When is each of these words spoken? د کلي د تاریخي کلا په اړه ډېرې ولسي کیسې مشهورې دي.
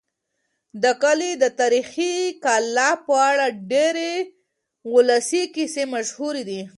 د 0.83 0.85
کلي 1.03 1.31
د 1.43 1.45
تاریخي 1.59 2.15
کلا 2.45 2.89
په 3.05 3.13
اړه 3.29 3.45
ډېرې 3.71 4.11
ولسي 4.93 5.43
کیسې 5.55 5.83
مشهورې 5.93 6.43
دي. 6.49 6.61